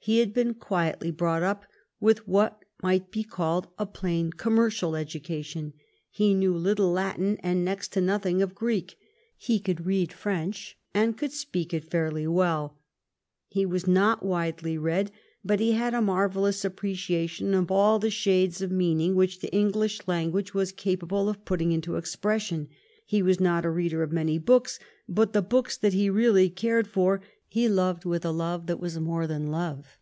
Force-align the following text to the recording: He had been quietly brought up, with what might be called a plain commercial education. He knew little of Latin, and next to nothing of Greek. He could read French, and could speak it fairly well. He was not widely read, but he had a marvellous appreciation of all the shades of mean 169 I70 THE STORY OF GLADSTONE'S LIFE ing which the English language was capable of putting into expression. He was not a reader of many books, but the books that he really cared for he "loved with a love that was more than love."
He 0.00 0.20
had 0.20 0.32
been 0.32 0.54
quietly 0.54 1.10
brought 1.10 1.42
up, 1.42 1.66
with 2.00 2.26
what 2.26 2.64
might 2.82 3.10
be 3.10 3.22
called 3.22 3.68
a 3.78 3.84
plain 3.84 4.30
commercial 4.30 4.96
education. 4.96 5.74
He 6.08 6.32
knew 6.32 6.54
little 6.56 6.88
of 6.90 6.94
Latin, 6.94 7.36
and 7.42 7.62
next 7.62 7.92
to 7.92 8.00
nothing 8.00 8.40
of 8.40 8.54
Greek. 8.54 8.96
He 9.36 9.58
could 9.60 9.84
read 9.84 10.10
French, 10.14 10.78
and 10.94 11.18
could 11.18 11.32
speak 11.32 11.74
it 11.74 11.84
fairly 11.84 12.26
well. 12.26 12.78
He 13.48 13.66
was 13.66 13.86
not 13.86 14.24
widely 14.24 14.78
read, 14.78 15.10
but 15.44 15.60
he 15.60 15.72
had 15.72 15.92
a 15.92 16.00
marvellous 16.00 16.64
appreciation 16.64 17.52
of 17.52 17.70
all 17.70 17.98
the 17.98 18.08
shades 18.08 18.62
of 18.62 18.70
mean 18.70 18.96
169 18.98 19.02
I70 19.04 19.04
THE 19.04 19.04
STORY 19.04 19.04
OF 19.04 19.12
GLADSTONE'S 19.12 19.12
LIFE 19.12 19.12
ing 19.12 19.16
which 19.18 19.40
the 19.40 19.54
English 19.58 20.08
language 20.08 20.54
was 20.54 20.72
capable 20.72 21.28
of 21.28 21.44
putting 21.44 21.72
into 21.72 21.96
expression. 21.96 22.68
He 23.04 23.20
was 23.20 23.38
not 23.40 23.66
a 23.66 23.70
reader 23.70 24.02
of 24.02 24.12
many 24.12 24.38
books, 24.38 24.78
but 25.06 25.34
the 25.34 25.42
books 25.42 25.76
that 25.76 25.92
he 25.92 26.08
really 26.08 26.48
cared 26.48 26.86
for 26.86 27.20
he 27.50 27.66
"loved 27.66 28.04
with 28.04 28.26
a 28.26 28.30
love 28.30 28.66
that 28.66 28.78
was 28.78 29.00
more 29.00 29.26
than 29.26 29.46
love." 29.46 29.96